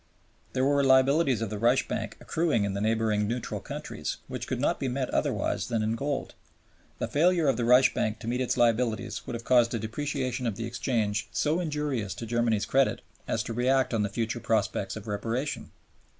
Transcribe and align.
There 0.53 0.65
were 0.65 0.83
liabilities 0.83 1.43
of 1.43 1.51
the 1.51 1.59
Reichsbank 1.59 2.13
accruing 2.19 2.63
in 2.63 2.73
the 2.73 2.81
neighboring 2.81 3.27
neutral 3.27 3.59
countries, 3.59 4.17
which 4.27 4.47
could 4.47 4.59
not 4.59 4.79
be 4.79 4.87
met 4.87 5.11
otherwise 5.11 5.67
than 5.67 5.83
in 5.83 5.93
gold. 5.95 6.33
The 6.97 7.07
failure 7.07 7.45
of 7.47 7.55
the 7.55 7.65
Reichsbank 7.65 8.17
to 8.17 8.27
meet 8.27 8.41
its 8.41 8.57
liabilities 8.57 9.27
would 9.27 9.35
have 9.35 9.45
caused 9.45 9.75
a 9.75 9.77
depreciation 9.79 10.47
of 10.47 10.55
the 10.55 10.65
exchange 10.65 11.27
so 11.31 11.59
injurious 11.59 12.15
to 12.15 12.25
Germany's 12.25 12.65
credit 12.65 13.01
as 13.27 13.43
to 13.43 13.53
react 13.53 13.93
on 13.93 14.01
the 14.01 14.09
future 14.09 14.39
prospects 14.39 14.95
of 14.95 15.05
Reparation. 15.07 15.69